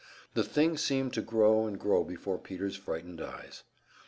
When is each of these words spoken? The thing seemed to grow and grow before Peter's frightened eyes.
The 0.33 0.43
thing 0.43 0.77
seemed 0.77 1.13
to 1.13 1.21
grow 1.21 1.67
and 1.67 1.77
grow 1.79 2.03
before 2.03 2.39
Peter's 2.39 2.75
frightened 2.75 3.21
eyes. 3.21 3.61